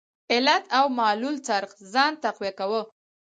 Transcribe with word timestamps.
علت 0.33 0.63
او 0.77 0.85
معلول 0.97 1.35
څرخ 1.47 1.71
ځان 1.93 2.11
تقویه 2.23 2.53
کاوه. 2.59 2.81